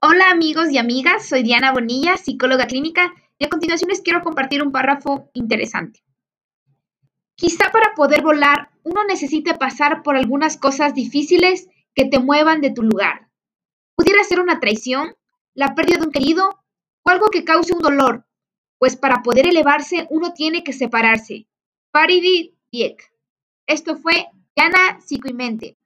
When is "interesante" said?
5.32-6.04